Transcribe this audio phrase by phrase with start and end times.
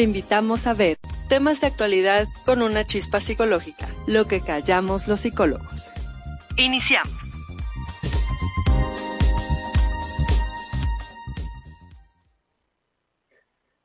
[0.00, 0.96] Te invitamos a ver
[1.28, 5.92] temas de actualidad con una chispa psicológica, lo que callamos los psicólogos.
[6.56, 7.12] Iniciamos.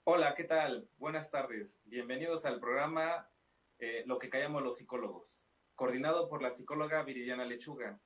[0.05, 0.87] Hola, ¿qué tal?
[0.95, 1.81] Buenas tardes.
[1.83, 3.29] Bienvenidos al programa
[3.79, 5.43] eh, Lo que callamos los psicólogos,
[5.73, 7.99] coordinado por la psicóloga Viridiana Lechuga.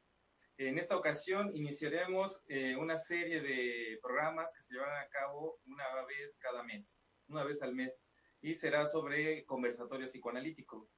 [0.58, 5.86] En esta ocasión iniciaremos eh, una serie de programas que se llevarán a cabo una
[6.08, 8.06] vez cada mes una vez al mes,
[8.42, 10.90] y será sobre conversatorio psicoanalítico.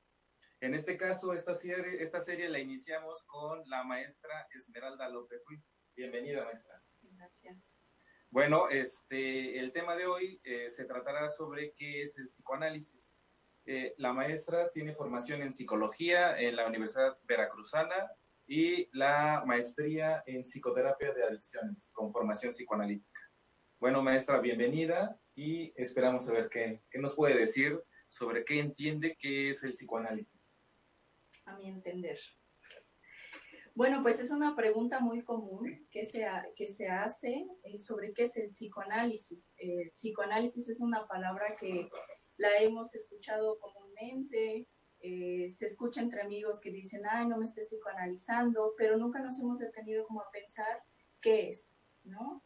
[0.60, 5.84] En este caso, esta serie, esta serie la iniciamos con la maestra Esmeralda López Ruiz.
[5.96, 6.82] Bienvenida, maestra.
[7.02, 7.82] Gracias.
[8.30, 13.18] Bueno, este, el tema de hoy eh, se tratará sobre qué es el psicoanálisis.
[13.66, 18.12] Eh, la maestra tiene formación en psicología en la Universidad Veracruzana
[18.48, 23.22] y la maestría en psicoterapia de adicciones con formación psicoanalítica.
[23.80, 29.50] Bueno, maestra, bienvenida y esperamos saber qué, qué nos puede decir sobre qué entiende que
[29.50, 30.52] es el psicoanálisis.
[31.46, 32.20] A mi entender.
[33.74, 38.24] Bueno, pues es una pregunta muy común que se, que se hace eh, sobre qué
[38.24, 39.56] es el psicoanálisis.
[39.58, 41.90] El psicoanálisis es una palabra que
[42.36, 44.68] la hemos escuchado comúnmente,
[45.00, 49.40] eh, se escucha entre amigos que dicen, ay, no me estés psicoanalizando, pero nunca nos
[49.40, 50.84] hemos detenido como a pensar
[51.22, 52.44] qué es, ¿no?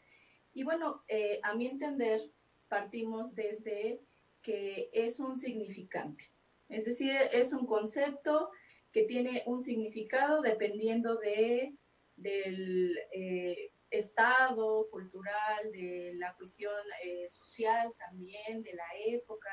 [0.54, 2.22] Y bueno, eh, a mi entender,
[2.68, 4.00] partimos desde
[4.42, 6.32] que es un significante.
[6.70, 8.52] Es decir, es un concepto
[8.92, 11.74] que tiene un significado dependiendo de,
[12.16, 19.52] del eh, estado cultural, de la cuestión eh, social también, de la época,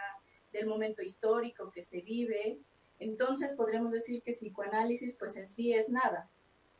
[0.53, 2.59] del momento histórico que se vive.
[2.99, 6.31] Entonces podremos decir que psicoanálisis pues en sí es nada,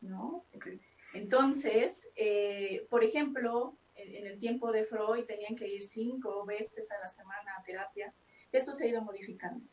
[0.01, 0.45] ¿no?
[1.13, 2.09] Entonces,
[2.89, 7.55] por ejemplo, en el tiempo de Freud tenían que ir cinco veces a la semana
[7.57, 8.13] a terapia.
[8.51, 9.65] Eso se ha ido modificando.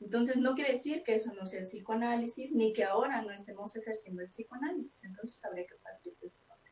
[0.00, 3.74] Entonces, no quiere decir que eso no sea el psicoanálisis, ni que ahora no estemos
[3.74, 5.04] ejerciendo el psicoanálisis.
[5.04, 6.70] Entonces, habría que partir de parte.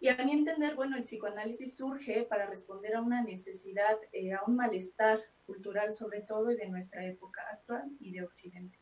[0.00, 4.40] Y a mi entender, bueno, el psicoanálisis surge para responder a una necesidad, eh, a
[4.46, 8.78] un malestar cultural sobre todo y de nuestra época actual y de Occidente.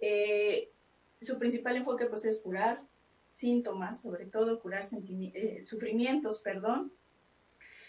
[0.00, 0.72] Eh,
[1.20, 2.82] su principal enfoque pues, es curar,
[3.36, 6.90] síntomas, sobre todo curar eh, sufrimientos, perdón,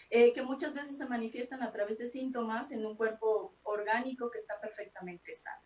[0.10, 4.40] eh, que muchas veces se manifiestan a través de síntomas en un cuerpo orgánico que
[4.40, 5.62] está perfectamente sano.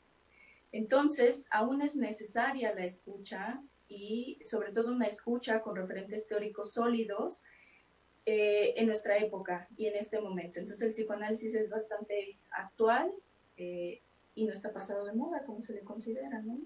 [0.71, 7.41] Entonces, aún es necesaria la escucha y sobre todo una escucha con referentes teóricos sólidos
[8.27, 10.59] eh, en nuestra época y en este momento.
[10.59, 13.11] Entonces, el psicoanálisis es bastante actual
[13.57, 16.57] y no está pasado de moda, como se le considera, ¿no?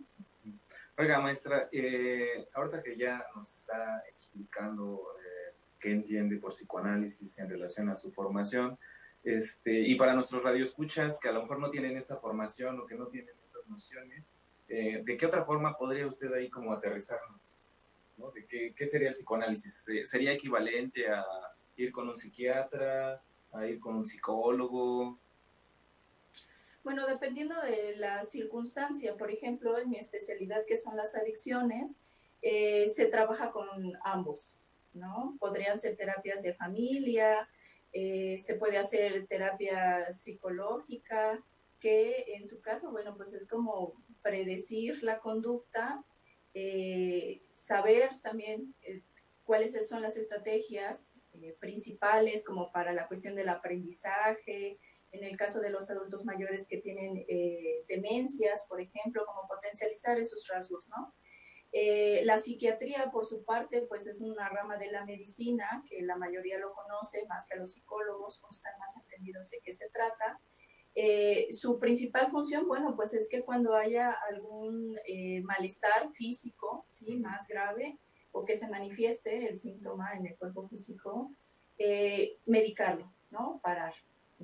[0.98, 7.50] Oiga, maestra, eh, ahorita que ya nos está explicando eh, qué entiende por psicoanálisis en
[7.50, 8.80] relación a su formación,
[9.22, 12.96] este, y para nuestros radioescuchas que a lo mejor no tienen esa formación o que
[12.96, 14.34] no tienen esas nociones,
[14.70, 17.42] eh, ¿de qué otra forma podría usted ahí como aterrizarlo?
[18.16, 18.32] ¿no?
[18.32, 19.88] ¿De qué, qué, sería el psicoanálisis?
[20.06, 21.26] ¿Sería equivalente a
[21.76, 23.22] ir con un psiquiatra,
[23.52, 25.20] a ir con un psicólogo?
[26.86, 32.04] Bueno, dependiendo de la circunstancia, por ejemplo, en mi especialidad que son las adicciones,
[32.44, 34.56] eh, se trabaja con ambos,
[34.94, 35.36] ¿no?
[35.40, 37.50] Podrían ser terapias de familia,
[37.92, 41.44] eh, se puede hacer terapia psicológica,
[41.80, 46.04] que en su caso, bueno, pues es como predecir la conducta,
[46.54, 48.76] eh, saber también
[49.44, 51.16] cuáles son las estrategias
[51.60, 54.78] principales como para la cuestión del aprendizaje,
[55.16, 60.20] en el caso de los adultos mayores que tienen eh, demencias, por ejemplo, como potencializar
[60.20, 61.14] esos rasgos, ¿no?
[61.72, 66.16] Eh, la psiquiatría, por su parte, pues es una rama de la medicina que la
[66.16, 70.40] mayoría lo conoce, más que los psicólogos, o más entendidos de qué se trata.
[70.94, 74.98] Eh, su principal función, bueno, pues es que cuando haya algún
[75.44, 77.18] malestar físico, ¿sí?
[77.18, 77.98] Más grave,
[78.32, 81.32] o que se manifieste el síntoma en el cuerpo físico,
[82.46, 83.60] medicarlo, ¿no?
[83.62, 83.94] Parar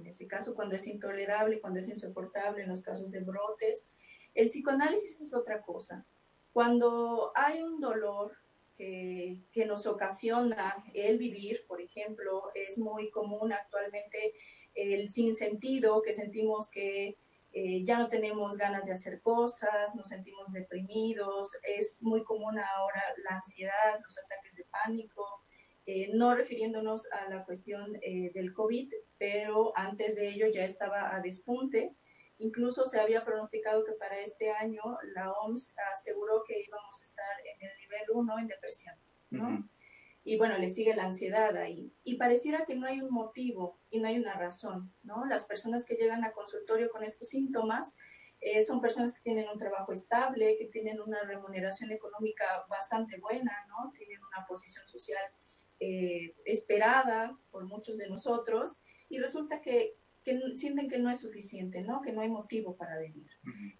[0.01, 3.87] en ese caso cuando es intolerable, cuando es insoportable, en los casos de brotes.
[4.33, 6.05] El psicoanálisis es otra cosa.
[6.51, 8.33] Cuando hay un dolor
[8.75, 14.33] que, que nos ocasiona el vivir, por ejemplo, es muy común actualmente
[14.73, 17.17] el sinsentido, que sentimos que
[17.53, 23.03] eh, ya no tenemos ganas de hacer cosas, nos sentimos deprimidos, es muy común ahora
[23.29, 25.43] la ansiedad, los ataques de pánico,
[25.85, 31.15] eh, no refiriéndonos a la cuestión eh, del COVID, pero antes de ello ya estaba
[31.15, 31.95] a despunte.
[32.37, 34.81] Incluso se había pronosticado que para este año
[35.13, 38.95] la OMS aseguró que íbamos a estar en el nivel 1 en depresión.
[39.29, 39.69] ¿no?
[40.23, 41.93] y bueno, le sigue la ansiedad ahí.
[42.03, 45.25] Y pareciera que no hay un motivo y no hay una razón, ¿no?
[45.25, 47.95] Las personas que llegan a consultorio con estos síntomas
[48.39, 53.51] eh, son personas que tienen un trabajo estable, que tienen una remuneración económica bastante buena,
[53.67, 53.91] ¿no?
[53.91, 55.23] Tienen una posición social
[55.83, 58.79] eh, esperada por muchos de nosotros
[59.09, 62.01] y resulta que, que, sienten que no es suficiente, ¿no?
[62.01, 63.27] Que no hay motivo para venir.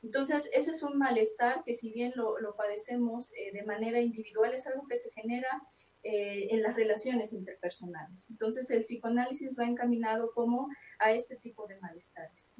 [0.01, 4.51] Entonces, ese es un malestar que si bien lo, lo padecemos eh, de manera individual,
[4.51, 5.61] es algo que se genera
[6.03, 8.27] eh, en las relaciones interpersonales.
[8.31, 10.67] Entonces, el psicoanálisis va encaminado como
[10.97, 12.55] a este tipo de malestares.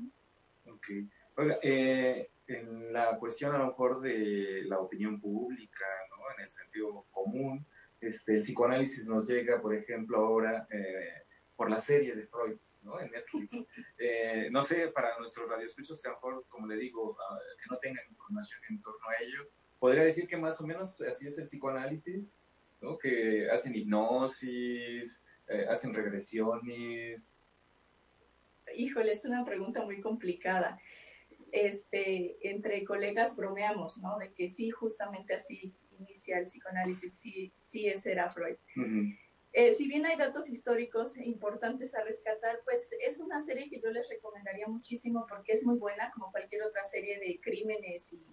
[0.68, 0.88] Ok.
[1.38, 6.36] Oiga, eh, en la cuestión a lo mejor de la opinión pública, ¿no?
[6.38, 7.66] en el sentido común,
[8.02, 11.24] este, el psicoanálisis nos llega, por ejemplo, ahora eh,
[11.56, 13.00] por la serie de Freud, ¿no?
[13.00, 13.56] En Netflix.
[14.52, 17.78] no sé, para nuestros radioescuchos que a lo mejor, como le digo, ah, que no
[17.78, 19.48] tengan información en torno a ello,
[19.80, 22.34] podría decir que más o menos así es el psicoanálisis,
[23.00, 27.36] que hacen hipnosis, eh, hacen regresiones.
[28.76, 30.80] Híjole, es una pregunta muy complicada.
[31.52, 34.18] Este, entre colegas bromeamos, ¿no?
[34.18, 38.58] De que sí, justamente así inicia el psicoanálisis, sí, sí ese era Freud.
[39.54, 43.90] Eh, si bien hay datos históricos importantes a rescatar, pues es una serie que yo
[43.90, 48.26] les recomendaría muchísimo porque es muy buena, como cualquier otra serie de crímenes y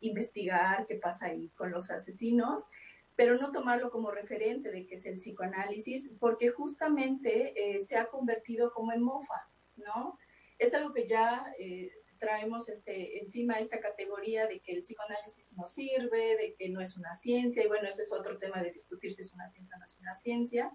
[0.00, 2.68] investigar qué pasa ahí con los asesinos
[3.16, 8.06] pero no tomarlo como referente de que es el psicoanálisis, porque justamente eh, se ha
[8.06, 10.18] convertido como en mofa, ¿no?
[10.58, 11.92] Es algo que ya eh,
[12.24, 16.96] traemos este, encima esa categoría de que el psicoanálisis no sirve, de que no es
[16.96, 19.78] una ciencia, y bueno, ese es otro tema de discutir si es una ciencia o
[19.78, 20.72] no es una ciencia.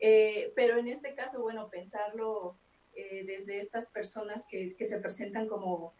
[0.00, 2.56] Eh, pero en este caso, bueno, pensarlo
[2.94, 5.94] desde estas personas que, que se presentan como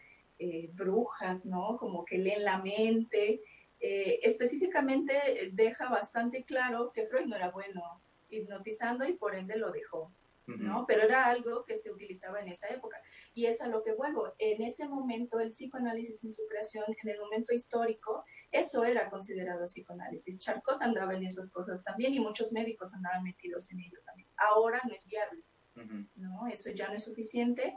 [0.74, 1.76] brujas, ¿no?
[1.76, 3.42] Como que leen la mente,
[3.86, 8.00] eh, específicamente eh, deja bastante claro que Freud no era bueno
[8.30, 10.10] hipnotizando y por ende lo dejó,
[10.46, 10.84] ¿no?
[10.86, 12.98] Pero era algo que se utilizaba en esa época.
[13.32, 14.34] Y es a lo que vuelvo.
[14.38, 19.64] En ese momento, el psicoanálisis en su creación, en el momento histórico, eso era considerado
[19.64, 20.38] psicoanálisis.
[20.38, 24.28] Charcot andaba en esas cosas también y muchos médicos andaban metidos en ello también.
[24.36, 25.42] Ahora no es viable,
[26.16, 26.46] ¿no?
[26.48, 27.76] Eso ya no es suficiente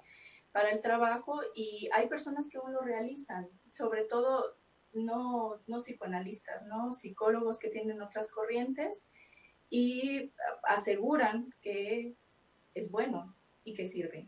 [0.52, 4.58] para el trabajo y hay personas que aún lo realizan, sobre todo
[4.94, 6.94] no, no psicoanalistas, ¿no?
[6.94, 9.08] psicólogos que tienen otras corrientes
[9.70, 10.32] y
[10.64, 12.16] aseguran que
[12.78, 14.28] es bueno y que sirve.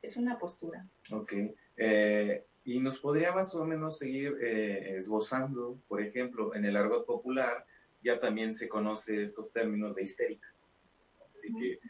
[0.00, 0.88] Es una postura.
[1.12, 1.32] Ok.
[1.76, 7.04] Eh, y nos podría más o menos seguir eh, esbozando, por ejemplo, en el argot
[7.04, 7.66] popular
[8.02, 10.48] ya también se conoce estos términos de histérica.
[11.32, 11.80] Así que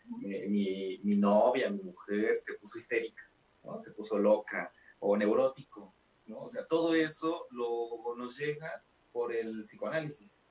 [0.49, 3.29] mi, mi, novia, mi mujer se puso histérica,
[3.65, 3.77] ¿no?
[3.77, 5.93] se puso loca o neurótico.
[6.27, 6.45] ¿no?
[6.45, 10.43] O sea, todo eso lo, nos llega por el psicoanálisis,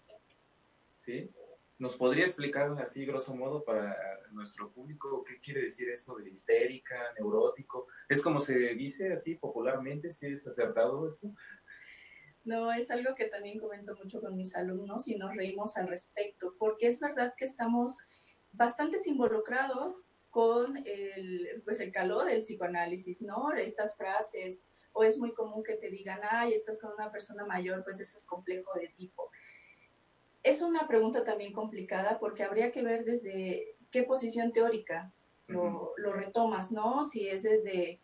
[0.94, 1.30] ¿sí?
[1.80, 3.98] ¿Nos podría explicar así, grosso modo, para
[4.32, 7.88] nuestro público, qué quiere decir eso de histérica, neurótico?
[8.08, 10.12] ¿Es como se dice así popularmente?
[10.12, 11.34] ¿Si es acertado eso?
[12.46, 16.56] No, es algo que también comento mucho con mis alumnos y nos reímos al respecto,
[16.60, 18.00] porque es verdad que estamos
[18.52, 19.96] bastante involucrados
[20.30, 23.54] con el, pues el calor del psicoanálisis, ¿no?
[23.54, 27.84] Estas frases, o es muy común que te digan, ay, estás con una persona mayor,
[27.84, 29.30] pues eso es complejo de tipo.
[30.44, 35.14] Es una pregunta también complicada porque habría que ver desde qué posición teórica
[35.48, 37.04] lo, retomas, ¿no?
[37.06, 38.00] Si es desde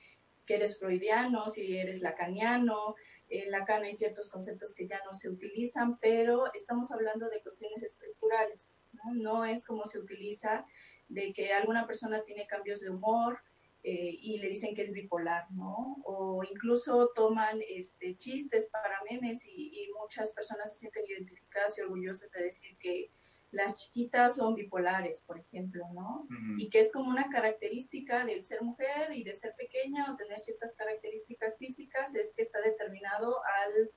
[0.46, 2.96] que eres freudiano, si eres lacaniano,
[3.28, 7.84] en Lacan hay ciertos conceptos que ya no se utilizan, pero estamos hablando de cuestiones
[7.84, 9.14] estructurales, ¿no?
[9.14, 10.66] No es como se utiliza
[11.08, 13.40] de que alguna persona tiene cambios de humor,
[13.82, 15.98] eh, y le dicen que es bipolar, ¿no?
[16.04, 22.32] O incluso toman este, chistes para memes y, muchas personas se sienten identificadas y orgullosas
[22.32, 23.12] de decir que
[23.52, 26.28] las chiquitas son bipolares, por ejemplo, ¿no?
[26.58, 30.40] Y que es como una característica del ser mujer y de ser pequeña o tener
[30.40, 33.92] ciertas características físicas, es que está determinado al,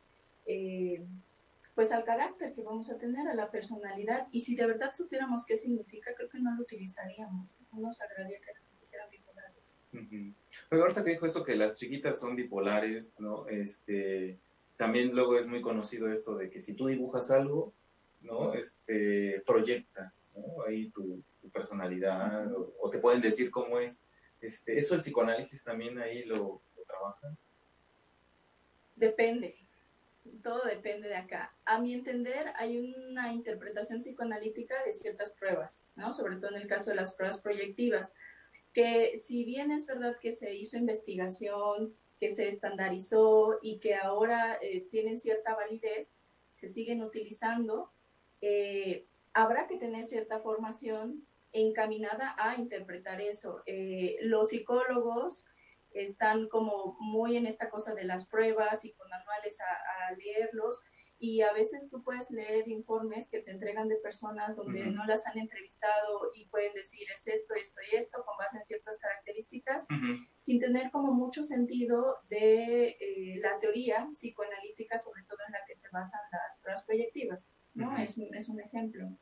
[0.44, 1.02] eh,
[1.74, 4.26] pues al carácter que vamos a tener, a la personalidad.
[4.30, 7.48] Y si de verdad supiéramos qué significa, creo que no lo utilizaríamos.
[7.72, 8.61] No nos agradaría que
[10.68, 13.46] pero ahorita que dijo eso que las chiquitas son bipolares, ¿no?
[13.48, 14.38] Este,
[14.76, 17.72] también luego es muy conocido esto de que si tú dibujas algo,
[18.22, 18.54] ¿no?
[18.54, 20.64] Este, proyectas, ¿no?
[20.66, 21.22] Ahí tu,
[21.52, 24.02] personalidad, o, te pueden decir cómo es.
[24.40, 27.36] Este, ¿Eso el psicoanálisis también ahí lo, lo trabaja?
[28.96, 29.56] Depende,
[30.42, 31.52] todo depende de acá.
[31.64, 36.12] A mi entender, hay una interpretación psicoanalítica de ciertas pruebas, ¿no?
[36.12, 38.14] Sobre todo en el caso de las pruebas proyectivas
[38.72, 44.58] que si bien es verdad que se hizo investigación, que se estandarizó y que ahora
[44.60, 47.92] eh, tienen cierta validez, se siguen utilizando,
[48.40, 53.62] eh, habrá que tener cierta formación encaminada a interpretar eso.
[53.66, 55.46] Eh, los psicólogos
[55.90, 60.82] están como muy en esta cosa de las pruebas y con manuales a, a leerlos
[61.22, 65.24] y a veces tú puedes leer informes que te entregan de personas donde no las
[65.28, 69.86] han entrevistado y pueden decir es esto, esto y esto con base en ciertas características,
[70.36, 75.76] sin tener como mucho sentido de eh, la teoría psicoanalítica, sobre todo en la que
[75.76, 77.96] se basan las pruebas proyectivas, ¿no?
[77.98, 79.16] es, un, es, un ejemplo.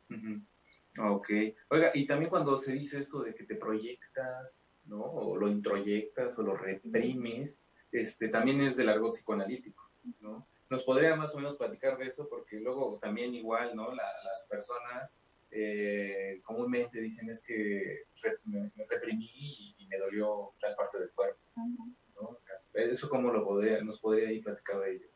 [0.99, 1.29] Ok.
[1.69, 5.03] Oiga, y también cuando se dice esto de que te proyectas, ¿no?
[5.03, 9.85] O lo introyectas o lo reprimes, este, también es del argot psicoanalítico,
[10.21, 10.50] ¿no?
[10.71, 12.29] ¿Nos podría más o menos platicar de eso?
[12.29, 13.93] Porque luego también igual, ¿no?
[13.93, 18.05] las personas eh, comúnmente dicen es que
[18.45, 22.29] me, reprimí y, me dolió tal parte del cuerpo, ¿no?
[22.29, 25.09] O sea, ¿eso cómo lo podría, nos podría ir platicar de ello?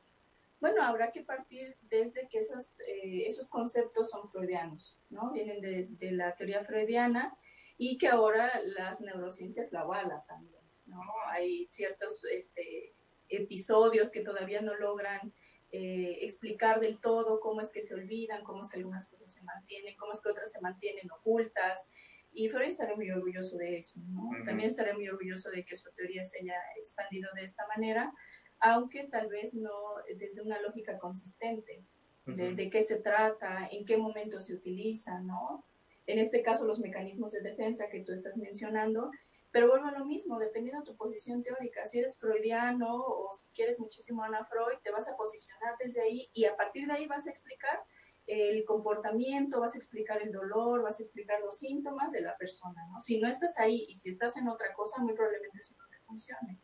[0.58, 5.30] Bueno, habrá que partir desde que esos, eh, esos conceptos son freudianos, ¿no?
[5.30, 7.36] Vienen de, de, la teoría freudiana
[7.78, 11.00] y que ahora las neurociencias la avalan también, ¿no?
[11.28, 12.92] Hay ciertos este,
[13.28, 15.32] episodios que todavía no logran
[15.76, 19.42] eh, explicar del todo cómo es que se olvidan, cómo es que algunas cosas se
[19.42, 21.88] mantienen, cómo es que otras se mantienen ocultas.
[22.32, 24.30] Y Freud estaría muy orgulloso de eso, ¿no?
[24.46, 28.12] También estaría muy orgulloso de que su teoría se haya expandido de esta manera,
[28.60, 29.72] aunque tal vez no
[30.16, 31.82] desde una lógica consistente
[32.24, 35.64] de, de, qué se trata, en qué momento se utiliza, ¿no?
[36.06, 39.10] En este caso, los mecanismos de defensa que tú estás mencionando,
[39.54, 43.46] pero vuelvo a lo mismo, dependiendo de tu posición teórica, si eres freudiano o si
[43.54, 46.92] quieres muchísimo a Ana Freud, te vas a posicionar desde ahí y a partir de
[46.94, 47.84] ahí vas a explicar
[48.26, 52.84] el comportamiento, vas a explicar el dolor, vas a explicar los síntomas de la persona,
[52.90, 53.00] ¿no?
[53.00, 56.00] Si no estás ahí y si estás en otra cosa, muy probablemente eso no te
[56.00, 56.58] funcione.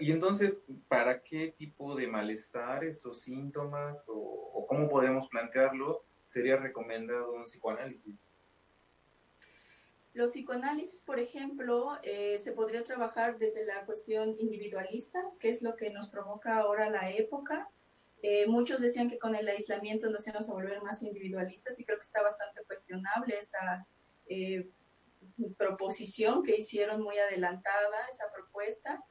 [0.00, 6.56] Y entonces, ¿para qué tipo de malestares o síntomas o, o cómo podemos plantearlo sería
[6.56, 8.26] recomendado un psicoanálisis?
[10.14, 15.74] Los psicoanálisis, por ejemplo, eh, se podría trabajar desde la cuestión individualista, que es lo
[15.74, 17.70] que nos provoca ahora la época.
[18.22, 21.96] Eh, muchos decían que con el aislamiento nos íbamos a volver más individualistas y creo
[21.96, 23.86] que está bastante cuestionable esa
[24.28, 24.68] eh,
[25.56, 29.02] proposición que hicieron muy adelantada, esa propuesta.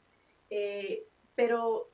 [1.36, 1.90] pero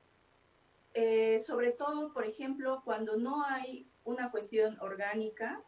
[1.40, 5.64] sobre todo, por ejemplo, cuando no hay una cuestión orgánica,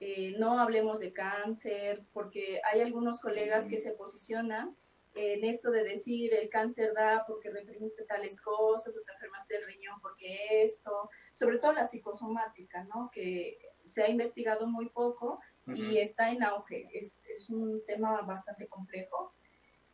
[0.00, 4.76] eh, no hablemos de cáncer, porque hay algunos colegas que se posicionan
[5.16, 9.66] en esto de decir el cáncer da porque reprimiste tales cosas o te enfermaste del
[9.66, 13.10] riñón porque esto, sobre todo la psicosomática, ¿no?
[13.10, 16.88] Que se ha investigado muy poco y está en auge.
[16.92, 19.32] Es, es, un tema bastante complejo.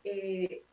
[0.03, 0.65] Eh,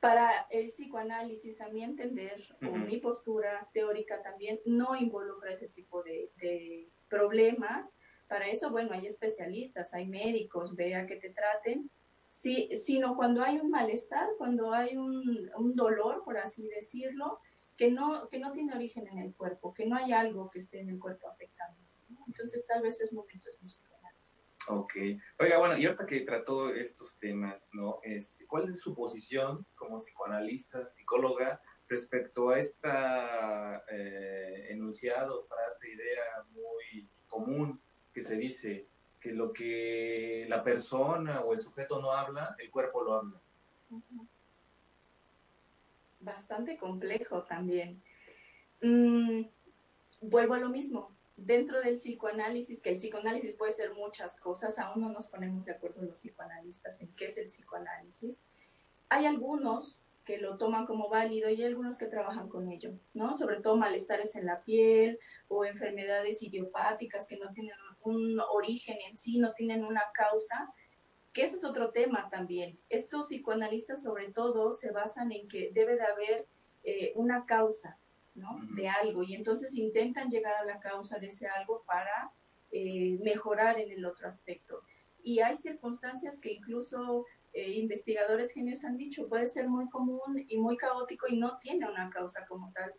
[0.00, 6.02] para el psicoanálisis, a mi entender, o mi postura teórica también, no involucra ese tipo
[6.02, 7.96] de, de problemas,
[8.30, 11.90] para eso, bueno, hay especialistas, hay médicos, vea que te traten,
[12.28, 17.40] sí, sino cuando hay un malestar, cuando hay un, un, dolor, por así decirlo,
[17.76, 20.78] que no, que no tiene origen en el cuerpo, que no hay algo que esté
[20.78, 21.80] en el cuerpo afectando.
[22.28, 23.56] Entonces, tal vez es momento de.
[24.68, 24.94] Ok.
[25.40, 27.98] Oiga, bueno, y ahorita que trató estos temas, ¿no?
[28.04, 36.44] Este, ¿Cuál es su posición como psicoanalista, psicóloga, respecto a esta eh, enunciado, frase, idea
[36.52, 38.86] muy común que se dice
[39.20, 43.40] que lo que la persona o el sujeto no habla, el cuerpo lo habla.
[46.20, 48.02] Bastante complejo también.
[48.82, 49.42] Mm,
[50.22, 51.10] vuelvo a lo mismo.
[51.36, 55.72] Dentro del psicoanálisis, que el psicoanálisis puede ser muchas cosas, aún no nos ponemos de
[55.72, 58.44] acuerdo los psicoanalistas en qué es el psicoanálisis.
[59.08, 63.36] Hay algunos que lo toman como válido y hay algunos que trabajan con ello, ¿no?
[63.36, 69.16] Sobre todo malestares en la piel o enfermedades idiopáticas que no tienen un origen en
[69.16, 70.72] sí, no tienen una causa,
[71.32, 72.78] que ese es otro tema también.
[72.88, 76.46] Estos psicoanalistas sobre todo se basan en que debe de haber
[76.82, 77.98] eh, una causa,
[78.34, 78.58] ¿no?
[78.74, 82.32] De algo y entonces intentan llegar a la causa de ese algo para
[82.72, 84.82] eh, mejorar en el otro aspecto.
[85.22, 90.56] Y hay circunstancias que incluso eh, investigadores genios han dicho, puede ser muy común y
[90.58, 92.92] muy caótico y no tiene una causa como tal.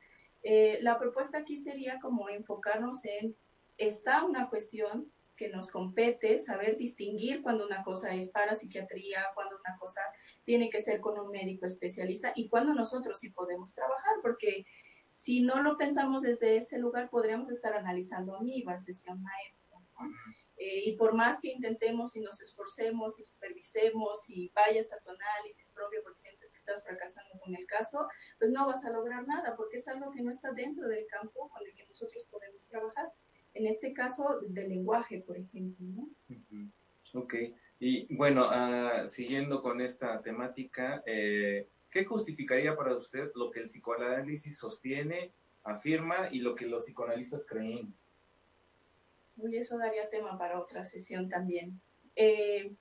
[0.81, 3.35] la propuesta aquí sería como enfocarnos en
[3.77, 9.55] está una cuestión que nos compete saber distinguir cuando una cosa es para psiquiatría, cuando
[9.57, 10.01] una cosa
[10.43, 14.65] tiene que ser con un médico especialista y cuando nosotros sí podemos trabajar, porque
[15.09, 19.71] si no lo pensamos desde ese lugar, podríamos estar analizando amibas, decía un maestro.
[20.57, 25.09] Eh, y por más que intentemos y nos esforcemos y supervisemos y vayas a tu
[25.09, 29.27] análisis propio porque sientes que estás fracasando con el caso, pues no vas a lograr
[29.27, 32.67] nada porque es algo que no está dentro del campo con el que nosotros podemos
[32.67, 33.11] trabajar.
[33.53, 35.85] En este caso del lenguaje, por ejemplo.
[35.87, 36.09] ¿no?
[37.13, 37.35] Ok,
[37.79, 43.65] y bueno, uh, siguiendo con esta temática, eh, ¿qué justificaría para usted lo que el
[43.65, 45.31] psicoanálisis sostiene,
[45.63, 47.93] afirma y lo que los psicoanalistas creen?
[49.37, 51.81] Uy, eso daría tema para otra sesión también.
[52.15, 52.71] Eh,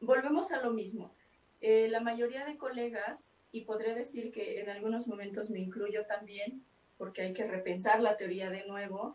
[0.00, 1.14] volvemos a lo mismo.
[1.60, 6.64] Eh, la mayoría de colegas, y podré decir que en algunos momentos me incluyo también,
[6.98, 9.14] porque hay que repensar la teoría de nuevo,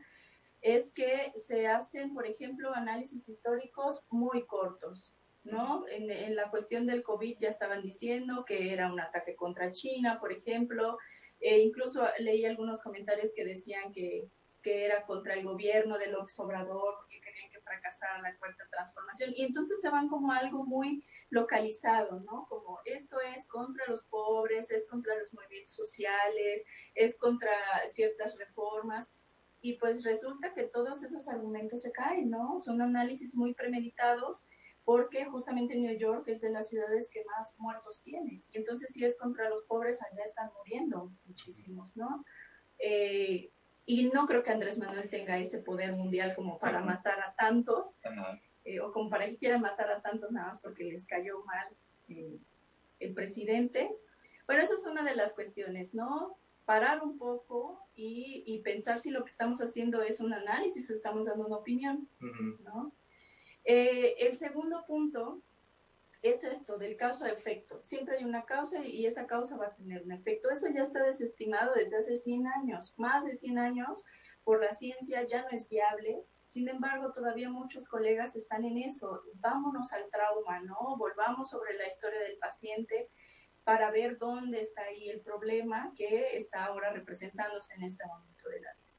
[0.61, 5.85] es que se hacen, por ejemplo, análisis históricos muy cortos, ¿no?
[5.87, 10.31] En, la cuestión del COVID ya estaban diciendo que era un ataque contra China, por
[10.31, 10.97] ejemplo,
[11.39, 14.29] e incluso leí algunos comentarios que decían que,
[14.61, 19.43] que era contra el gobierno del Obrador, porque querían que fracasara la cuarta transformación, y
[19.43, 22.47] entonces se van como algo muy localizado, ¿no?
[22.49, 26.65] Como esto es contra los pobres, es contra los movimientos sociales,
[26.95, 27.51] es contra
[27.87, 29.13] ciertas reformas,
[29.67, 32.57] y pues resulta que todos esos argumentos se caen, ¿no?
[32.57, 34.47] Son análisis muy premeditados
[34.85, 38.41] porque justamente New York es de las ciudades que más muertos tiene.
[38.49, 42.23] Y entonces si es contra los pobres, allá están muriendo muchísimos, ¿no?
[42.79, 43.51] Eh,
[43.85, 47.99] y no creo que Andrés Manuel tenga ese poder mundial como para matar a tantos,
[48.63, 51.67] eh, o como para que quiera matar a tantos nada más porque les cayó mal
[52.07, 52.39] eh,
[53.01, 53.93] el presidente.
[54.45, 56.37] Bueno, esa es una de las cuestiones, ¿no?
[56.67, 61.25] Parar un poco y, pensar si lo que estamos haciendo es un análisis o estamos
[61.25, 62.09] dando una opinión,
[62.65, 62.91] ¿no?
[63.63, 65.41] Eh, el segundo punto
[66.21, 67.79] es esto del causa-efecto.
[67.81, 70.49] Siempre hay una causa y esa causa va a tener un efecto.
[70.49, 74.05] Eso ya está desestimado desde hace 100 años, más de 100 años
[74.43, 76.21] por la ciencia ya no es viable.
[76.43, 79.21] Sin embargo, todavía muchos colegas están en eso.
[79.35, 80.97] Vámonos al trauma, ¿no?
[80.97, 83.09] Volvamos sobre la historia del paciente
[83.67, 88.61] para ver dónde está ahí el problema que está ahora representándose en este momento de
[88.61, 88.93] la vida.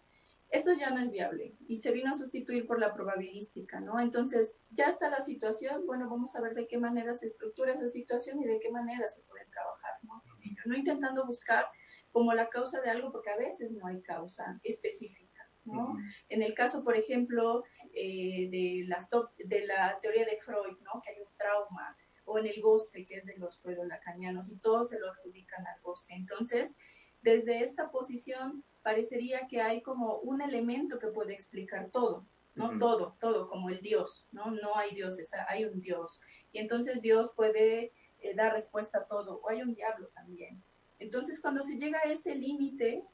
[0.50, 3.98] Eso ya no es viable y se vino a sustituir por la probabilística, ¿no?
[3.98, 7.88] Entonces, ya está la situación, bueno, vamos a ver de qué manera se estructura esa
[7.88, 10.22] situación y de qué manera se puede trabajar, ¿no?
[10.66, 11.64] No intentando buscar
[12.10, 15.96] como la causa de algo, porque a veces no hay causa específica, ¿no?
[16.28, 21.00] En el caso, por ejemplo, eh, de, las de la teoría de Freud, ¿no?
[21.02, 21.96] Que hay un trauma,
[22.28, 25.80] o en el goce, que es de los lacanianos, y todos se lo adjudican al
[25.80, 26.14] goce.
[26.14, 26.76] Entonces,
[27.22, 32.78] desde esta posición, parecería que hay como un elemento que puede explicar todo, ¿no?
[32.78, 34.50] Todo, todo, como el Dios, ¿no?
[34.50, 36.22] No hay dioses, hay un Dios.
[36.52, 40.62] Y entonces Dios puede eh, dar respuesta a todo, o hay un diablo también.
[40.98, 43.04] Entonces, cuando se llega a ese límite,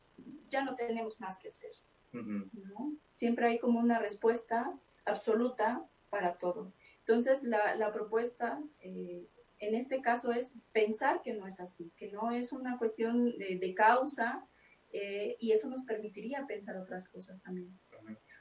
[0.49, 1.73] ya no tenemos más que hacer.
[2.13, 2.93] ¿no?
[3.13, 4.73] Siempre hay como una respuesta
[5.05, 6.73] absoluta para todo.
[7.07, 12.11] Entonces, la, la propuesta eh, en este caso es pensar que no es así, que
[12.11, 14.47] no es una cuestión de, causa
[14.91, 17.79] eh, y eso nos permitiría pensar otras cosas también.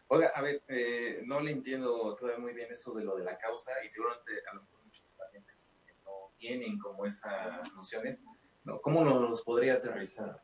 [0.07, 3.37] Oiga, a ver, eh, no le entiendo todavía muy bien eso de lo de la
[3.37, 5.65] causa y seguramente a lo mejor muchos pacientes
[6.05, 8.23] no tienen como esas nociones.
[8.63, 8.79] ¿no?
[8.79, 10.41] ¿Cómo nos podría aterrizar?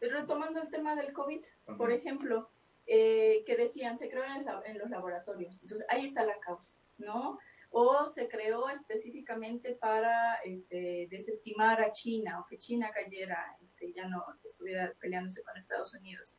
[0.00, 1.44] Retomando el tema del COVID,
[1.76, 2.50] por ejemplo,
[2.86, 4.24] que decían, se creó
[4.64, 5.60] en los laboratorios.
[5.62, 6.76] Entonces, ahí está la causa.
[7.00, 7.38] ¿No?
[7.70, 14.08] O se creó específicamente para este, desestimar a China o que China cayera, este, ya
[14.08, 16.36] no estuviera peleándose con Estados Unidos.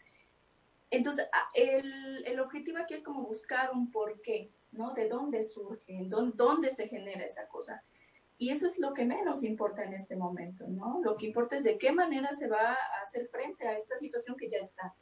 [0.90, 4.94] Entonces, el, el, objetivo aquí es como buscar un porqué, ¿no?
[4.94, 7.82] De dónde surge, dónde, dónde se genera esa cosa.
[8.42, 11.00] Y eso es lo que menos importa en este momento, ¿no?
[11.04, 14.36] Lo que importa es de qué manera se va a hacer frente a esta situación
[14.36, 14.96] que ya está.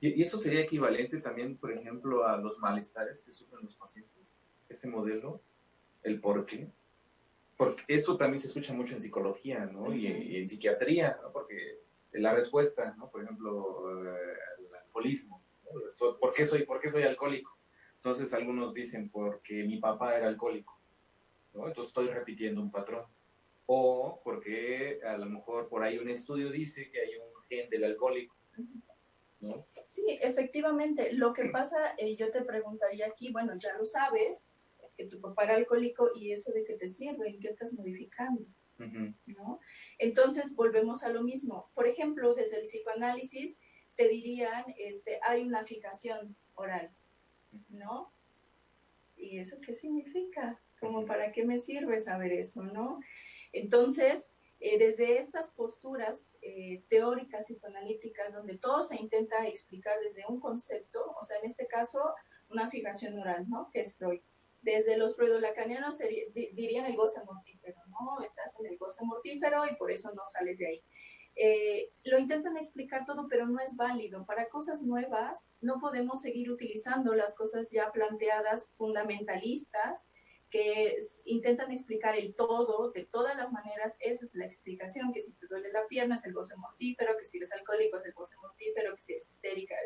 [0.00, 4.19] ¿Y, eso sería equivalente también, por ejemplo, a los malestares que sufren los pacientes?
[4.70, 5.40] Ese modelo,
[6.02, 6.68] el por qué.
[7.56, 9.94] Porque eso también se escucha mucho en psicología, ¿no?
[9.94, 11.30] y, en psiquiatría, ¿no?
[11.30, 11.80] Porque
[12.12, 13.10] la respuesta, ¿no?
[13.10, 15.42] Por ejemplo, eh, el alcoholismo.
[16.18, 17.56] ¿Por, qué soy, ¿Por qué soy alcohólico?
[17.96, 20.80] Entonces algunos dicen porque mi papá era alcohólico,
[21.52, 21.68] ¿no?
[21.68, 23.04] Entonces estoy repitiendo un patrón.
[23.66, 27.84] O porque a lo mejor por ahí un estudio dice que hay un gen del
[27.84, 28.34] alcohólico.
[29.40, 29.66] ¿no?
[29.82, 31.12] Sí, efectivamente.
[31.12, 34.50] Lo que pasa, eh, yo te preguntaría aquí, bueno, ya lo sabes,
[35.00, 38.44] que tu papá era alcohólico y eso de qué te sirve, en qué estás modificando.
[39.26, 39.60] ¿no?
[39.98, 41.70] Entonces volvemos a lo mismo.
[41.74, 43.58] Por ejemplo, desde el psicoanálisis
[43.96, 46.90] te dirían, este, hay una fijación oral,
[47.68, 48.12] ¿no?
[49.16, 50.60] ¿Y eso qué significa?
[50.78, 53.00] Como para qué me sirve saber eso, ¿no?
[53.52, 60.40] Entonces, eh, desde estas posturas eh, teóricas psicoanalíticas, donde todo se intenta explicar desde un
[60.40, 62.00] concepto, o sea, en este caso,
[62.48, 63.68] una fijación oral, ¿no?
[63.70, 64.20] Que es Freud
[64.62, 65.98] desde los freudolacanianos
[66.32, 68.24] dirían el goce mortífero, ¿no?
[68.24, 70.82] Estás en el goce mortífero y por eso no sales de ahí.
[71.36, 74.26] Eh, lo intentan explicar todo, pero no es válido.
[74.26, 80.08] Para cosas nuevas no podemos seguir utilizando las cosas ya planteadas fundamentalistas
[80.50, 83.96] que intentan explicar el todo de todas las maneras.
[84.00, 87.24] Esa es la explicación, que si te duele la pierna es el goce mortífero, que
[87.24, 89.76] si eres alcohólico es el goce mortífero, que si eres histérica,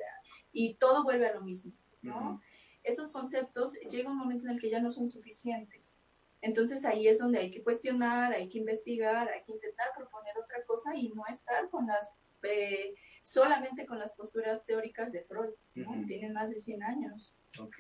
[0.53, 2.41] y todo vuelve a lo mismo, ¿no?
[2.85, 6.05] Esos conceptos llega un momento en el que ya no son suficientes.
[6.41, 10.63] Entonces ahí es donde hay que cuestionar, hay que investigar, hay que intentar proponer otra
[10.67, 16.05] cosa y no estar con las eh, solamente con las posturas teóricas de Freud, ¿no?
[16.07, 17.35] Tienen más de 100 años.
[17.59, 17.77] Ok.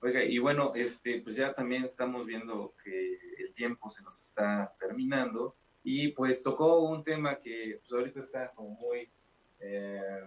[0.00, 4.72] Oiga, y bueno, este, pues ya también estamos viendo que el tiempo se nos está
[4.78, 9.10] terminando y pues tocó un tema que pues ahorita está como muy
[9.58, 10.20] eh,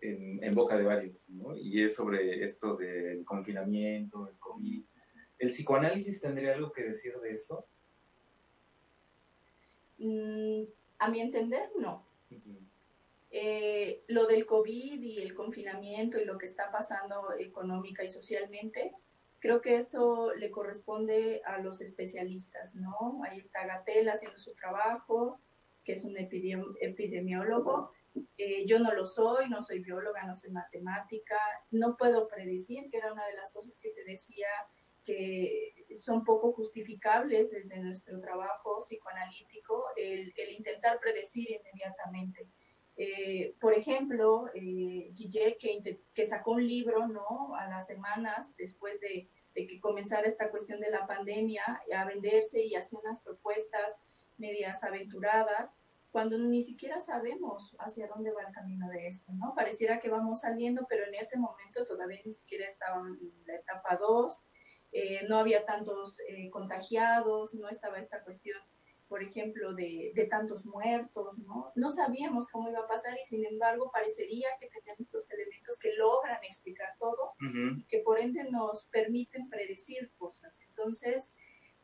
[0.00, 1.56] en, en, boca de varios, ¿no?
[1.56, 4.82] Y es sobre esto del confinamiento, el COVID
[5.38, 7.66] ¿El psicoanálisis tendría algo que decir de eso?
[9.98, 10.62] Mm,
[10.98, 12.06] a mi entender, no.
[13.30, 18.94] Eh, lo del COVID y el confinamiento y lo que está pasando económica y socialmente,
[19.40, 23.22] creo que eso le corresponde a los especialistas, ¿no?
[23.24, 25.38] Ahí está Gatel haciendo su trabajo,
[25.84, 27.92] que es un epidemiólogo.
[28.36, 31.38] Eh, yo no lo soy, no soy bióloga, no soy matemática,
[31.70, 34.48] no puedo predecir, que era una de las cosas que te decía
[35.04, 42.48] que son poco justificables desde nuestro trabajo psicoanalítico, el, intentar predecir inmediatamente.
[42.96, 45.12] Eh, por ejemplo, eh,
[45.60, 47.54] que, que, sacó un libro ¿no?
[47.54, 51.62] a las semanas después de, de, que comenzara esta cuestión de la pandemia
[51.94, 54.02] a venderse y hacer unas propuestas
[54.38, 55.78] medias aventuradas,
[56.16, 59.52] cuando ni siquiera sabemos hacia dónde va el camino de esto, ¿no?
[59.54, 63.98] Pareciera que vamos saliendo, pero en ese momento todavía ni siquiera estaba en la etapa
[63.98, 64.46] 2,
[64.92, 68.58] eh, no había tantos eh, contagiados, no estaba esta cuestión,
[69.08, 71.70] por ejemplo, de, tantos muertos, ¿no?
[71.74, 75.92] No sabíamos cómo iba a pasar y sin embargo parecería que tenemos los elementos que
[75.96, 77.34] logran explicar todo,
[77.90, 80.62] que por ende nos permiten predecir cosas.
[80.62, 81.36] Entonces,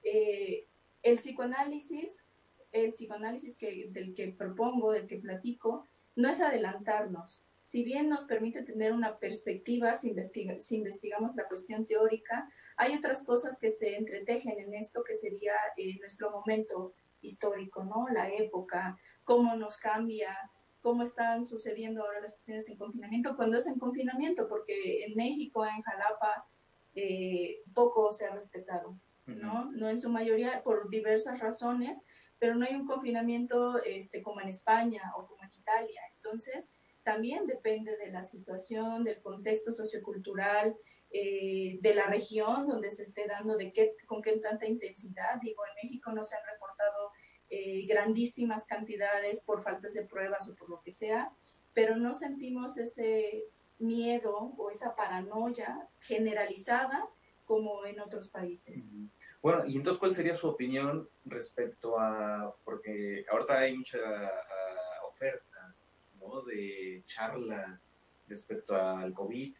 [0.02, 0.68] eh,
[1.02, 2.24] el psicoanálisis,
[2.72, 8.24] el psicoanálisis que, del que propongo, del que platico, no es adelantarnos, si bien nos
[8.24, 10.14] permite tener una perspectiva si,
[10.58, 15.54] si, investigamos la cuestión teórica, hay otras cosas que se entretejen en esto, que sería
[15.76, 18.08] eh, nuestro momento histórico, ¿no?
[18.12, 20.36] La época, cómo nos cambia,
[20.80, 25.64] cómo están sucediendo ahora las cuestiones en confinamiento, cuando es en confinamiento, porque en México,
[25.64, 26.44] en Jalapa,
[26.96, 29.70] eh, poco se ha respetado, ¿no?
[29.70, 32.04] No en su mayoría por diversas razones,
[32.42, 36.00] pero no hay un confinamiento este, como en España o como en Italia.
[36.16, 36.72] Entonces,
[37.04, 40.74] también depende de la situación, del contexto sociocultural,
[41.12, 45.40] eh, de la región donde se esté dando, de qué, con qué tanta intensidad.
[45.40, 47.12] Digo, en México no se han reportado
[47.48, 51.30] eh, grandísimas cantidades por faltas de pruebas o por lo que sea,
[51.74, 53.44] pero no sentimos ese
[53.78, 57.08] miedo o esa paranoia generalizada
[57.52, 58.94] como en otros países.
[59.42, 63.98] Bueno, y entonces, ¿cuál sería su opinión respecto a, porque ahorita hay mucha
[65.06, 65.74] oferta,
[66.18, 66.40] ¿no?
[66.40, 67.94] De charlas
[68.26, 69.54] respecto al COVID,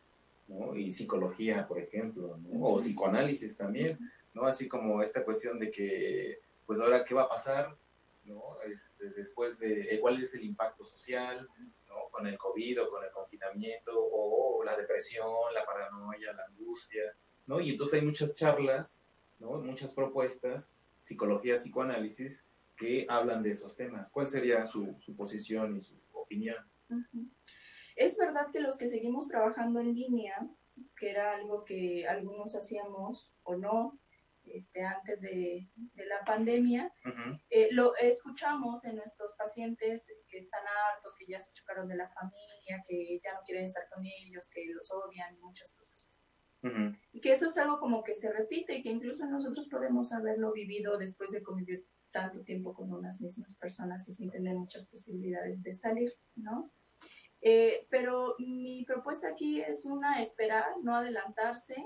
[0.75, 3.99] y psicología, por ejemplo, o psicoanálisis también,
[4.33, 4.47] ¿no?
[4.47, 7.77] Así como esta cuestión de que, pues ahora, ¿qué va a pasar?
[8.25, 8.57] ¿no?
[8.65, 11.47] Este, después de eh, cuál es el impacto social
[11.89, 12.09] ¿no?
[12.11, 17.03] con el COVID o con el confinamiento o, la depresión, la paranoia, la angustia,
[17.47, 17.61] ¿no?
[17.61, 19.01] Y entonces hay muchas charlas,
[19.39, 19.61] ¿no?
[19.61, 24.11] Muchas propuestas, psicología, psicoanálisis, que hablan de esos temas.
[24.11, 26.57] ¿Cuál sería su, su posición y su opinión?
[27.97, 30.49] Es verdad que los que seguimos trabajando en línea,
[30.97, 33.99] que era algo que algunos hacíamos o no
[34.47, 36.93] este, antes de, la pandemia,
[37.49, 42.09] eh, lo escuchamos en nuestros pacientes que están hartos, que ya se chocaron de la
[42.09, 46.22] familia, que ya no quieren estar con ellos, que los odian y muchas cosas así.
[47.13, 50.53] Y que eso es algo como que se repite y que incluso nosotros podemos haberlo
[50.53, 55.63] vivido después de convivir tanto tiempo con unas mismas personas y sin tener muchas posibilidades
[55.63, 56.71] de salir, ¿no?
[57.41, 61.85] Eh, pero mi propuesta aquí es una esperar, no adelantarse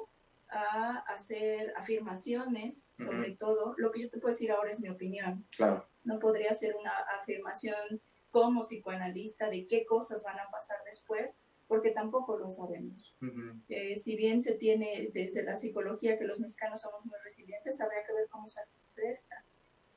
[0.49, 3.75] a hacer afirmaciones sobre todo.
[3.79, 5.47] Lo que yo te puedo decir ahora es mi opinión.
[5.57, 5.89] Claro.
[6.05, 11.91] No podría ser una afirmación como psicoanalista de qué cosas van a pasar después, porque
[11.91, 13.17] tampoco lo sabemos.
[13.69, 18.05] Eh, si bien se tiene desde la psicología que los mexicanos somos muy resilientes, habría
[18.05, 19.45] que ver cómo salimos de esta.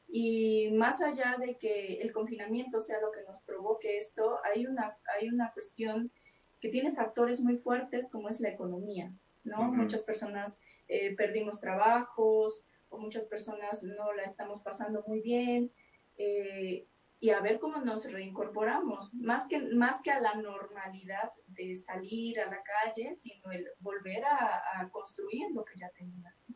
[0.07, 4.97] Y más allá de que el confinamiento sea lo que nos provoque esto, hay una,
[5.19, 6.11] hay una cuestión
[6.59, 9.71] que tiene factores muy fuertes como es la economía, ¿no?
[9.71, 15.71] Muchas personas eh, perdimos trabajos o muchas personas no la estamos pasando muy bien.
[16.17, 16.85] Eh,
[17.21, 22.39] y a ver cómo nos reincorporamos, más que, más que a la normalidad de salir
[22.39, 26.47] a la calle, sino el volver a, construir lo que ya tenías.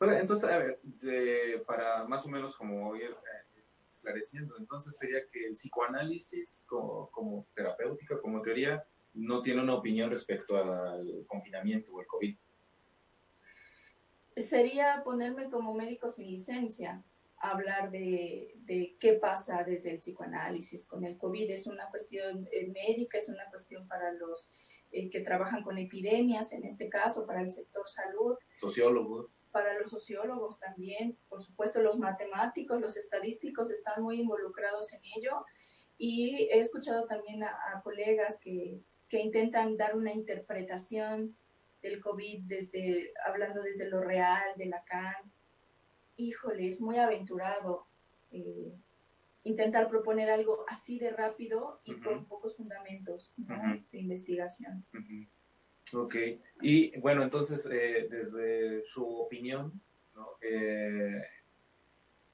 [0.00, 0.80] entonces, a ver,
[1.66, 7.46] para más o menos como ir eh, esclareciendo, entonces sería que el psicoanálisis como, como
[7.54, 12.36] terapéutica, como teoría, no tiene una opinión respecto al confinamiento o el COVID.
[14.36, 17.02] Sería ponerme como médico sin licencia
[17.42, 21.50] hablar de, de, qué pasa desde el psicoanálisis con el COVID.
[21.50, 24.48] Es una cuestión eh, médica, es una cuestión para los
[24.92, 28.36] eh, que trabajan con epidemias, en este caso, para el sector salud.
[28.58, 29.26] Sociólogos.
[29.50, 35.44] Para los sociólogos también, por supuesto, los matemáticos, los estadísticos están muy involucrados en ello.
[35.98, 41.36] Y he escuchado también a, colegas que, que intentan dar una interpretación
[41.82, 45.31] del COVID desde, hablando desde lo real, de Lacan,
[46.28, 47.86] híjole, es muy aventurado
[48.30, 48.72] eh,
[49.44, 54.84] intentar proponer algo así de rápido y con pocos fundamentos de investigación.
[55.94, 56.14] Ok,
[56.62, 59.80] y bueno, entonces, eh, desde su opinión,
[60.40, 61.22] eh,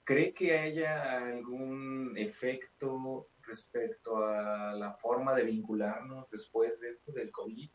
[0.05, 7.33] ¿cree que haya algún efecto respecto a la forma de vincularnos después de esto, del
[7.33, 7.71] COVID,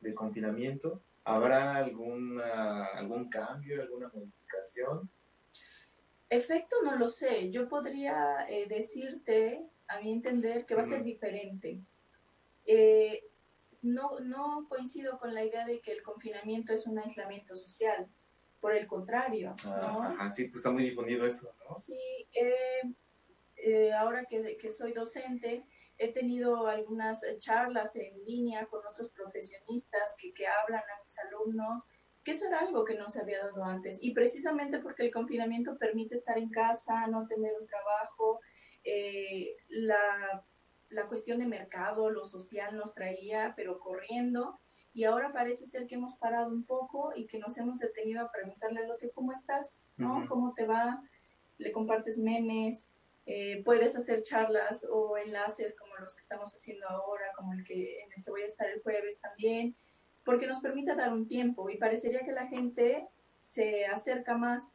[0.00, 1.02] del confinamiento?
[1.24, 5.10] ¿Habrá alguna, algún cambio, alguna modificación?
[6.30, 7.50] Efecto no lo sé.
[7.50, 11.80] Yo podría eh, decirte, a mi entender, que va a ser diferente.
[12.66, 13.24] Eh,
[13.82, 18.08] no, no coincido con la idea de que el confinamiento es un aislamiento social.
[18.60, 19.54] Por el contrario.
[19.66, 21.76] Ah, sí, pues está muy difundido eso, ¿no?
[21.76, 21.96] Sí,
[22.32, 25.64] eh, ahora que, que soy docente,
[25.96, 31.84] he tenido algunas charlas en línea con otros profesionistas que, que hablan a mis alumnos
[32.28, 34.00] que eso era algo que no se había dado antes.
[34.02, 38.40] Y precisamente porque el confinamiento permite estar en casa, no tener un trabajo,
[38.84, 40.44] eh, la,
[40.90, 44.60] la cuestión de mercado, lo social nos traía, pero corriendo.
[44.92, 48.30] Y ahora parece ser que hemos parado un poco y que nos hemos detenido a
[48.30, 49.86] preguntarle al otro, ¿cómo estás?
[49.96, 50.26] ¿No?
[50.28, 51.02] ¿Cómo te va?
[51.56, 52.90] Le compartes memes,
[53.24, 58.02] eh, puedes hacer charlas o enlaces como los que estamos haciendo ahora, como el que,
[58.02, 59.74] en el que voy a estar el jueves también
[60.28, 63.08] porque nos permite dar un tiempo y parecería que la gente
[63.40, 64.74] se acerca más.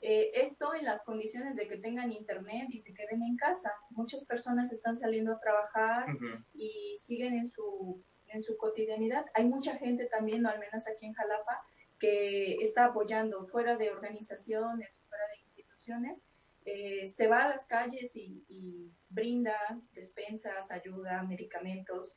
[0.00, 3.70] Eh, esto en las condiciones de que tengan internet y se queden en casa.
[3.90, 6.06] Muchas personas están saliendo a trabajar
[6.54, 9.26] y siguen en su, en su cotidianidad.
[9.34, 11.60] Hay mucha gente también, al menos aquí en Jalapa,
[11.98, 16.26] que está apoyando fuera de organizaciones, fuera de instituciones,
[16.64, 19.54] eh, se va a las calles y, y, brinda
[19.92, 22.14] despensas, ayuda, medicamentos.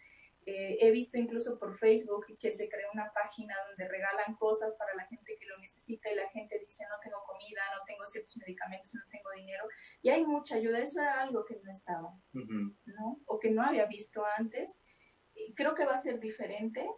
[0.49, 4.95] Eh, he visto incluso por Facebook que se creó una página donde regalan cosas para
[4.95, 8.37] la gente que lo necesita y la gente dice no tengo comida, no tengo ciertos
[8.37, 9.65] medicamentos, no tengo dinero.
[10.01, 10.79] Y hay mucha ayuda.
[10.79, 13.19] Eso era algo que no estaba, ¿no?
[13.25, 14.79] O que no había visto antes.
[15.35, 16.89] Y creo que va a ser diferente,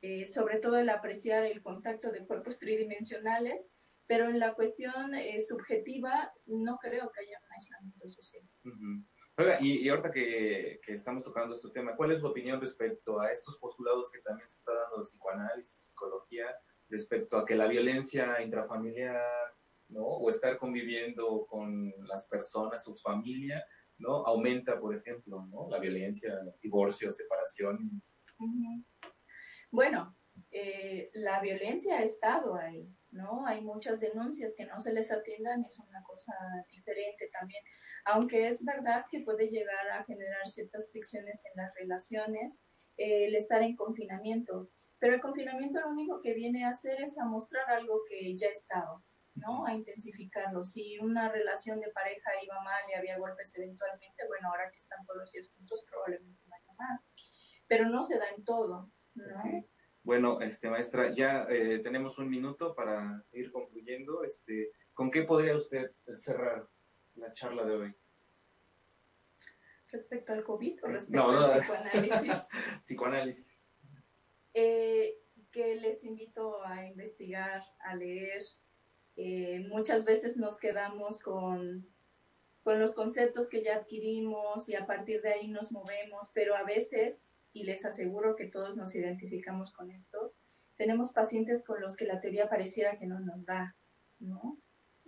[0.00, 3.72] eh, sobre todo el apreciar el contacto de cuerpos tridimensionales,
[4.06, 8.48] pero en la cuestión eh, subjetiva no creo que haya un aislamiento social.
[9.40, 13.56] Oiga, y, ahorita que, estamos tocando este tema, ¿cuál es su opinión respecto a estos
[13.58, 16.46] postulados que también se está dando de psicoanálisis, psicología,
[16.88, 19.22] respecto a que la violencia intrafamiliar,
[19.90, 20.02] ¿no?
[20.02, 23.64] O estar conviviendo con las personas, su familia,
[23.98, 24.26] ¿no?
[24.26, 25.68] Aumenta, por ejemplo, ¿no?
[25.70, 28.20] La violencia, divorcios, separaciones.
[29.70, 30.18] Bueno,
[30.50, 33.46] eh, la violencia ha estado ahí, ¿no?
[33.46, 36.32] Hay muchas denuncias que no se les atiendan, es una cosa
[36.70, 37.62] diferente también.
[38.08, 42.58] Aunque es verdad que puede llegar a generar ciertas fricciones en las relaciones,
[42.96, 44.70] eh, el estar en confinamiento.
[44.98, 48.48] Pero el confinamiento lo único que viene a hacer es a mostrar algo que ya
[48.48, 49.02] estaba,
[49.34, 49.66] ¿no?
[49.66, 50.64] A intensificarlo.
[50.64, 55.04] Si una relación de pareja iba mal y había golpes eventualmente, bueno, ahora que están
[55.04, 57.12] todos los 10 puntos, probablemente no haya más.
[57.66, 59.42] Pero no se da en todo, ¿no?
[60.02, 64.24] Bueno, este, maestra, ya eh, tenemos un minuto para ir concluyendo.
[64.24, 66.66] Este, ¿Con qué podría usted cerrar
[67.18, 67.94] la charla de hoy?
[69.90, 72.48] ¿Respecto al COVID o respecto al psicoanálisis?
[72.82, 73.64] psicoanálisis.
[74.54, 75.18] Eh,
[75.50, 78.42] que les invito a investigar, a leer.
[79.16, 81.88] Eh, muchas veces nos quedamos con,
[82.62, 86.64] con los conceptos que ya adquirimos y a partir de ahí nos movemos, pero a
[86.64, 90.38] veces y les aseguro que todos nos identificamos con estos,
[90.76, 93.76] tenemos pacientes con los que la teoría pareciera que no nos da,
[94.20, 94.58] ¿no?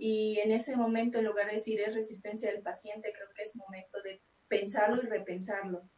[0.03, 3.55] Y en ese momento, en lugar de decir es resistencia del paciente, creo que es
[3.55, 5.91] momento de pensarlo y repensarlo.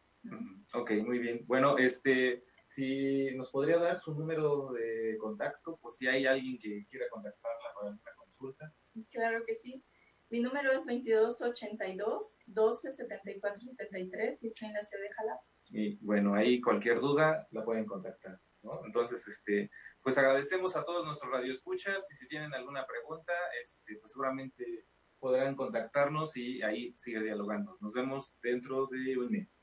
[0.75, 1.45] Ok, muy bien.
[1.47, 6.85] Bueno, este, si nos podría dar su número de contacto, pues si hay alguien que
[6.91, 8.75] quiera contactarla para una consulta.
[9.09, 9.85] Claro que sí.
[10.31, 15.45] Mi número es 2282 12 74 73 y estoy en la ciudad de Jalapa.
[15.71, 18.41] Y bueno, ahí cualquier duda la pueden contactar.
[18.85, 19.71] Entonces, este,
[20.03, 24.87] pues agradecemos a todos nuestros radioescuchas y si tienen alguna pregunta, este, pues seguramente
[25.19, 27.77] podrán contactarnos y ahí sigue dialogando.
[27.81, 29.63] Nos vemos dentro de un mes.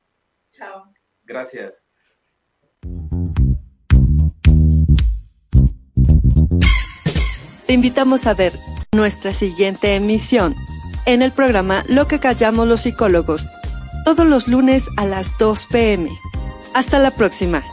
[0.52, 0.86] Chao.
[1.24, 1.86] Gracias.
[7.68, 8.54] Te invitamos a ver
[8.94, 10.56] nuestra siguiente emisión
[11.06, 13.46] en el programa Lo que callamos los psicólogos,
[14.06, 16.10] todos los lunes a las 2 pm.
[16.74, 17.64] Hasta la próxima.